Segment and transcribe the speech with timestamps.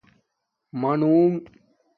[0.81, 1.33] مانونݣ